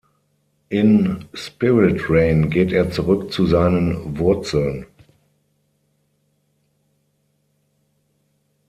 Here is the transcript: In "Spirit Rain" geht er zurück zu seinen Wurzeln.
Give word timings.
In 0.71 1.25
"Spirit 1.35 2.09
Rain" 2.09 2.49
geht 2.49 2.71
er 2.71 2.89
zurück 2.89 3.31
zu 3.31 3.45
seinen 3.45 4.17
Wurzeln. 4.17 4.87